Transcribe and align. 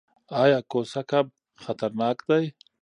ایا 0.41 0.59
کوسه 0.71 1.01
کب 1.09 1.25
خطرناک 1.63 2.17
دی؟ 2.27 2.45